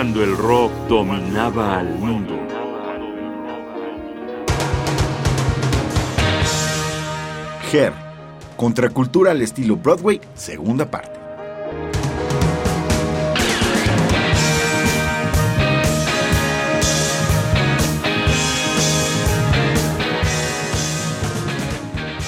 cuando 0.00 0.24
el 0.24 0.34
rock 0.34 0.72
dominaba 0.88 1.78
al 1.78 1.94
mundo. 1.98 2.34
Her, 7.70 7.92
Contracultura 8.56 9.32
al 9.32 9.42
estilo 9.42 9.76
Broadway, 9.76 10.18
segunda 10.34 10.90
parte. 10.90 11.20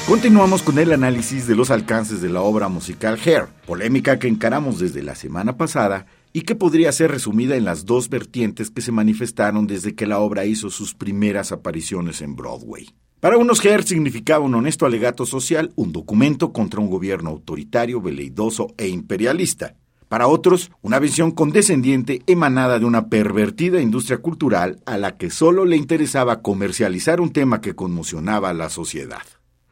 Continuamos 0.06 0.60
con 0.60 0.78
el 0.78 0.92
análisis 0.92 1.46
de 1.46 1.56
los 1.56 1.70
alcances 1.70 2.20
de 2.20 2.28
la 2.28 2.42
obra 2.42 2.68
musical 2.68 3.18
Hair, 3.24 3.46
polémica 3.66 4.18
que 4.18 4.28
encaramos 4.28 4.78
desde 4.78 5.02
la 5.02 5.14
semana 5.14 5.56
pasada 5.56 6.04
y 6.32 6.42
que 6.42 6.54
podría 6.54 6.92
ser 6.92 7.10
resumida 7.10 7.56
en 7.56 7.64
las 7.64 7.84
dos 7.84 8.08
vertientes 8.08 8.70
que 8.70 8.80
se 8.80 8.92
manifestaron 8.92 9.66
desde 9.66 9.94
que 9.94 10.06
la 10.06 10.18
obra 10.18 10.44
hizo 10.44 10.70
sus 10.70 10.94
primeras 10.94 11.52
apariciones 11.52 12.22
en 12.22 12.36
Broadway. 12.36 12.88
Para 13.20 13.36
unos, 13.36 13.64
Hair 13.64 13.84
significaba 13.84 14.44
un 14.44 14.54
honesto 14.54 14.84
alegato 14.84 15.26
social, 15.26 15.72
un 15.76 15.92
documento 15.92 16.52
contra 16.52 16.80
un 16.80 16.90
gobierno 16.90 17.30
autoritario, 17.30 18.00
veleidoso 18.00 18.74
e 18.76 18.88
imperialista. 18.88 19.76
Para 20.08 20.26
otros, 20.26 20.72
una 20.82 20.98
visión 20.98 21.30
condescendiente 21.30 22.22
emanada 22.26 22.78
de 22.78 22.84
una 22.84 23.06
pervertida 23.06 23.80
industria 23.80 24.18
cultural 24.18 24.82
a 24.86 24.98
la 24.98 25.16
que 25.16 25.30
solo 25.30 25.64
le 25.64 25.76
interesaba 25.76 26.42
comercializar 26.42 27.20
un 27.20 27.32
tema 27.32 27.60
que 27.60 27.74
conmocionaba 27.74 28.50
a 28.50 28.54
la 28.54 28.70
sociedad. 28.70 29.22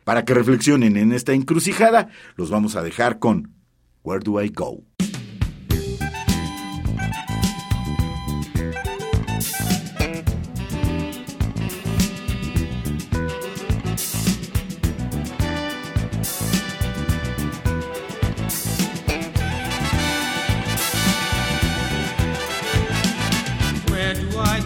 Para 0.04 0.24
que 0.24 0.32
reflexionen 0.32 0.96
en 0.96 1.12
esta 1.12 1.32
encrucijada, 1.32 2.08
los 2.36 2.50
vamos 2.50 2.76
a 2.76 2.82
dejar 2.82 3.18
con 3.18 3.52
Where 4.02 4.24
Do 4.24 4.40
I 4.40 4.48
Go? 4.48 4.84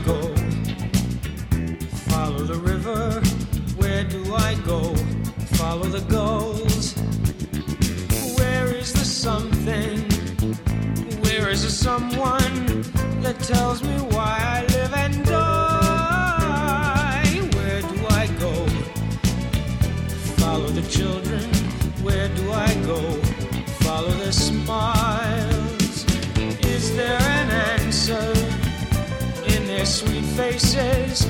Tells 0.03 0.24
says 30.59 31.24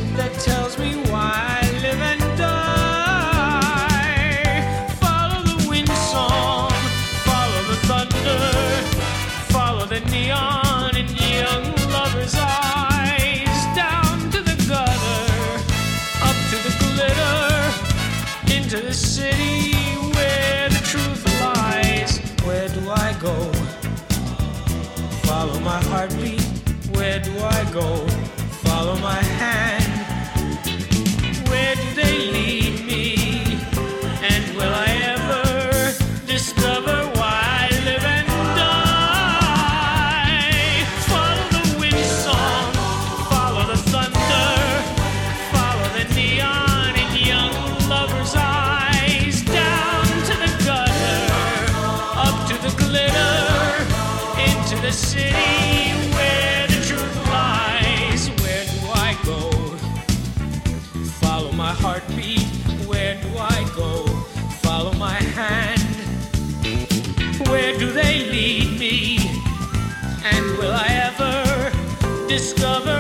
discover 72.37 72.94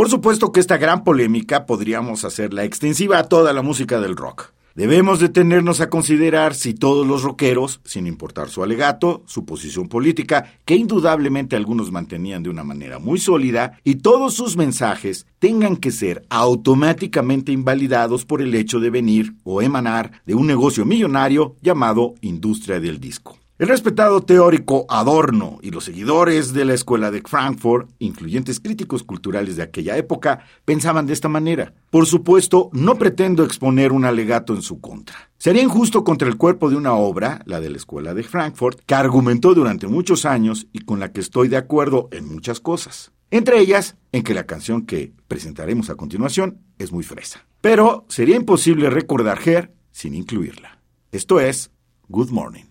Por 0.00 0.08
supuesto 0.08 0.50
que 0.50 0.60
esta 0.60 0.78
gran 0.78 1.04
polémica 1.04 1.66
podríamos 1.66 2.24
hacerla 2.24 2.64
extensiva 2.64 3.18
a 3.18 3.24
toda 3.24 3.52
la 3.52 3.60
música 3.60 4.00
del 4.00 4.16
rock. 4.16 4.52
Debemos 4.74 5.20
detenernos 5.20 5.82
a 5.82 5.90
considerar 5.90 6.54
si 6.54 6.72
todos 6.72 7.06
los 7.06 7.22
rockeros, 7.22 7.82
sin 7.84 8.06
importar 8.06 8.48
su 8.48 8.62
alegato, 8.62 9.22
su 9.26 9.44
posición 9.44 9.90
política, 9.90 10.54
que 10.64 10.74
indudablemente 10.74 11.54
algunos 11.54 11.92
mantenían 11.92 12.42
de 12.42 12.48
una 12.48 12.64
manera 12.64 12.98
muy 12.98 13.20
sólida, 13.20 13.78
y 13.84 13.96
todos 13.96 14.32
sus 14.32 14.56
mensajes 14.56 15.26
tengan 15.38 15.76
que 15.76 15.90
ser 15.90 16.24
automáticamente 16.30 17.52
invalidados 17.52 18.24
por 18.24 18.40
el 18.40 18.54
hecho 18.54 18.80
de 18.80 18.88
venir 18.88 19.34
o 19.44 19.60
emanar 19.60 20.22
de 20.24 20.34
un 20.34 20.46
negocio 20.46 20.86
millonario 20.86 21.56
llamado 21.60 22.14
industria 22.22 22.80
del 22.80 23.00
disco. 23.00 23.36
El 23.60 23.68
respetado 23.68 24.22
teórico 24.22 24.86
Adorno 24.88 25.58
y 25.60 25.70
los 25.70 25.84
seguidores 25.84 26.54
de 26.54 26.64
la 26.64 26.72
escuela 26.72 27.10
de 27.10 27.20
Frankfurt, 27.20 27.90
influyentes 27.98 28.58
críticos 28.58 29.02
culturales 29.02 29.56
de 29.56 29.62
aquella 29.62 29.98
época, 29.98 30.46
pensaban 30.64 31.04
de 31.04 31.12
esta 31.12 31.28
manera. 31.28 31.74
Por 31.90 32.06
supuesto, 32.06 32.70
no 32.72 32.94
pretendo 32.94 33.44
exponer 33.44 33.92
un 33.92 34.06
alegato 34.06 34.54
en 34.54 34.62
su 34.62 34.80
contra. 34.80 35.30
Sería 35.36 35.60
injusto 35.62 36.04
contra 36.04 36.26
el 36.26 36.38
cuerpo 36.38 36.70
de 36.70 36.76
una 36.76 36.94
obra, 36.94 37.42
la 37.44 37.60
de 37.60 37.68
la 37.68 37.76
escuela 37.76 38.14
de 38.14 38.22
Frankfurt, 38.22 38.80
que 38.86 38.94
argumentó 38.94 39.52
durante 39.52 39.86
muchos 39.88 40.24
años 40.24 40.66
y 40.72 40.78
con 40.78 40.98
la 40.98 41.12
que 41.12 41.20
estoy 41.20 41.48
de 41.48 41.58
acuerdo 41.58 42.08
en 42.12 42.32
muchas 42.32 42.60
cosas. 42.60 43.12
Entre 43.30 43.60
ellas, 43.60 43.98
en 44.12 44.22
que 44.22 44.32
la 44.32 44.46
canción 44.46 44.86
que 44.86 45.12
presentaremos 45.28 45.90
a 45.90 45.96
continuación 45.96 46.62
es 46.78 46.92
muy 46.92 47.04
fresa. 47.04 47.46
Pero 47.60 48.06
sería 48.08 48.36
imposible 48.36 48.88
recordar 48.88 49.38
Her 49.46 49.70
sin 49.92 50.14
incluirla. 50.14 50.80
Esto 51.12 51.40
es 51.40 51.70
Good 52.08 52.30
Morning. 52.30 52.69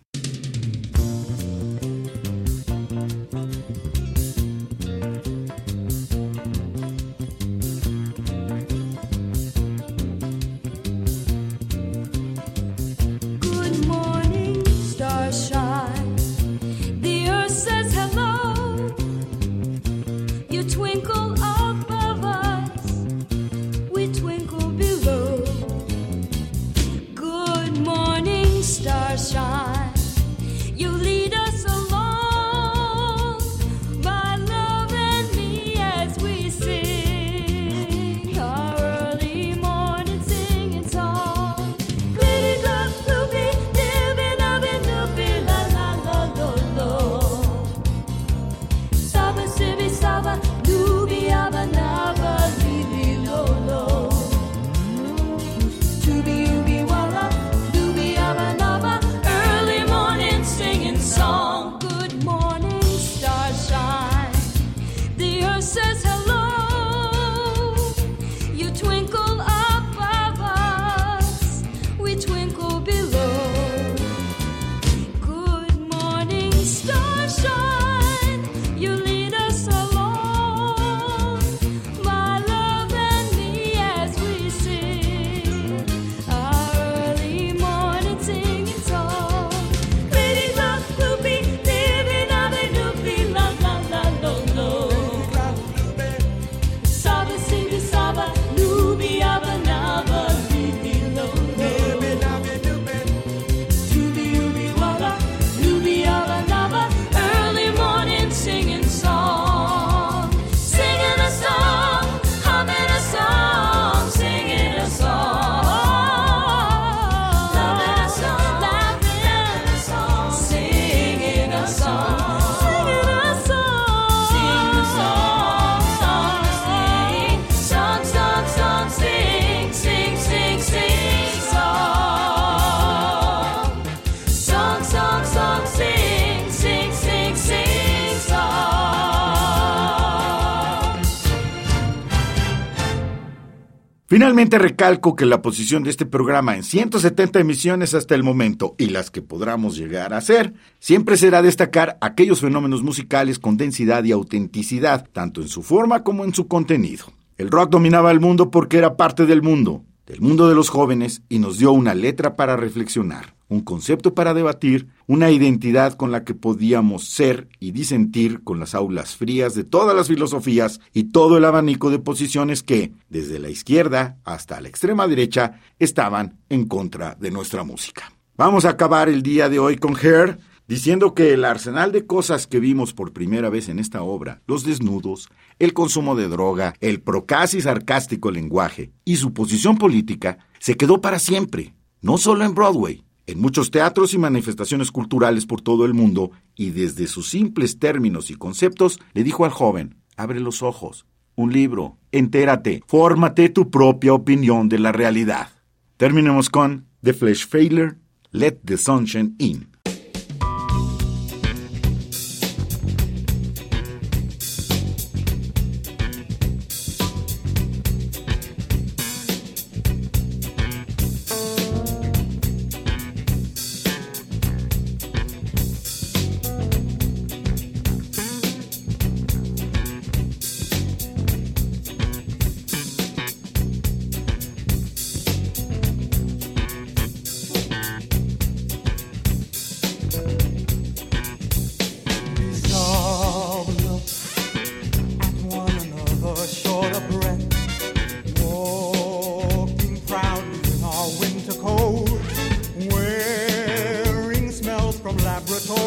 Finalmente 144.09 144.57
recalco 144.57 145.15
que 145.15 145.27
la 145.27 145.43
posición 145.43 145.83
de 145.83 145.91
este 145.91 146.07
programa 146.07 146.55
en 146.55 146.63
170 146.63 147.41
emisiones 147.41 147.93
hasta 147.93 148.15
el 148.15 148.23
momento 148.23 148.73
y 148.79 148.87
las 148.87 149.11
que 149.11 149.21
podamos 149.21 149.77
llegar 149.77 150.15
a 150.15 150.17
hacer, 150.17 150.55
siempre 150.79 151.15
será 151.15 151.43
destacar 151.43 151.99
aquellos 152.01 152.41
fenómenos 152.41 152.81
musicales 152.81 153.37
con 153.37 153.55
densidad 153.55 154.03
y 154.05 154.11
autenticidad, 154.11 155.07
tanto 155.13 155.43
en 155.43 155.47
su 155.47 155.61
forma 155.61 156.01
como 156.01 156.23
en 156.25 156.33
su 156.33 156.47
contenido. 156.47 157.05
El 157.37 157.51
rock 157.51 157.69
dominaba 157.69 158.09
el 158.09 158.19
mundo 158.19 158.49
porque 158.49 158.79
era 158.79 158.97
parte 158.97 159.27
del 159.27 159.43
mundo, 159.43 159.83
del 160.09 160.21
mundo 160.21 160.49
de 160.49 160.55
los 160.55 160.69
jóvenes, 160.69 161.21
y 161.29 161.37
nos 161.37 161.59
dio 161.59 161.71
una 161.71 161.93
letra 161.93 162.35
para 162.35 162.57
reflexionar, 162.57 163.35
un 163.47 163.61
concepto 163.61 164.15
para 164.15 164.33
debatir, 164.33 164.87
una 165.05 165.29
identidad 165.29 165.93
con 165.93 166.11
la 166.11 166.23
que 166.23 166.33
podíamos 166.33 167.05
ser 167.05 167.47
y 167.59 167.71
disentir 167.71 168.43
con 168.43 168.59
las 168.59 168.73
aulas 168.73 169.15
frías 169.15 169.53
de 169.53 169.63
todas 169.63 169.95
las 169.95 170.07
filosofías 170.07 170.81
y 170.93 171.05
todo 171.05 171.37
el 171.37 171.45
abanico 171.45 171.91
de 171.91 171.99
posiciones 171.99 172.63
que, 172.63 172.91
desde 173.09 173.37
la 173.37 173.49
izquierda 173.49 174.17
hasta 174.25 174.59
la 174.59 174.67
extrema 174.67 175.07
derecha, 175.07 175.61
estaban 175.77 176.39
en 176.49 176.65
contra 176.65 177.13
de 177.13 177.29
nuestra 177.29 177.63
música. 177.63 178.11
Vamos 178.35 178.65
a 178.65 178.69
acabar 178.69 179.09
el 179.09 179.21
día 179.21 179.47
de 179.47 179.59
hoy 179.59 179.77
con 179.77 179.95
Hair, 179.95 180.39
diciendo 180.69 181.15
que 181.15 181.33
el 181.33 181.45
arsenal 181.45 181.91
de 181.91 182.05
cosas 182.05 182.45
que 182.45 182.59
vimos 182.59 182.93
por 182.93 183.11
primera 183.11 183.49
vez 183.49 183.69
en 183.69 183.79
esta 183.79 184.03
obra, 184.03 184.43
los 184.45 184.63
desnudos, 184.63 185.27
el 185.57 185.73
consumo 185.73 186.15
de 186.15 186.27
droga, 186.27 186.75
el 186.79 187.01
procasi 187.01 187.59
sarcástico 187.59 188.29
lenguaje 188.29 188.91
y 189.03 189.15
su 189.15 189.33
posición 189.33 189.79
política, 189.79 190.37
se 190.59 190.77
quedó 190.77 191.01
para 191.01 191.17
siempre, 191.17 191.73
no 192.01 192.19
solo 192.19 192.45
en 192.45 192.53
Broadway, 192.53 193.03
en 193.25 193.41
muchos 193.41 193.71
teatros 193.71 194.13
y 194.13 194.19
manifestaciones 194.19 194.91
culturales 194.91 195.47
por 195.47 195.59
todo 195.59 195.85
el 195.85 195.95
mundo, 195.95 196.29
y 196.55 196.69
desde 196.69 197.07
sus 197.07 197.29
simples 197.29 197.79
términos 197.79 198.29
y 198.29 198.35
conceptos 198.35 198.99
le 199.13 199.23
dijo 199.23 199.45
al 199.45 199.51
joven, 199.51 199.95
abre 200.17 200.39
los 200.39 200.61
ojos, 200.61 201.07
un 201.33 201.51
libro, 201.51 201.97
entérate, 202.11 202.83
fórmate 202.85 203.49
tu 203.49 203.71
propia 203.71 204.13
opinión 204.13 204.69
de 204.69 204.77
la 204.77 204.91
realidad. 204.91 205.49
Terminemos 205.97 206.51
con 206.51 206.85
The 207.01 207.13
Flesh 207.13 207.47
Failure, 207.47 207.95
Let 208.29 208.59
the 208.63 208.77
Sunshine 208.77 209.33
In. 209.39 209.68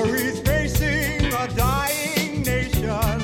He's 0.04 0.40
facing 0.40 1.32
a 1.32 1.48
dying 1.54 2.42
nation. 2.42 3.21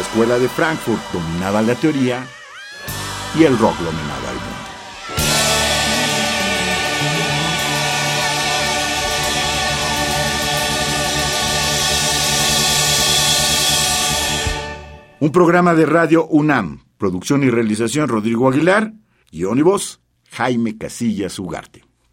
Escuela 0.00 0.38
de 0.38 0.48
Frankfurt 0.48 1.02
dominaba 1.12 1.62
la 1.62 1.74
teoría 1.74 2.24
y 3.38 3.44
el 3.44 3.58
rock 3.58 3.76
dominaba 3.78 4.30
el 4.30 4.36
mundo. 4.36 4.62
Un 15.20 15.30
programa 15.30 15.74
de 15.74 15.86
radio 15.86 16.26
UNAM, 16.26 16.84
producción 16.98 17.42
y 17.44 17.50
realización 17.50 18.08
Rodrigo 18.08 18.48
Aguilar, 18.48 18.92
y 19.30 19.44
voz 19.62 20.00
Jaime 20.30 20.76
Casillas 20.78 21.38
Ugarte. 21.38 21.91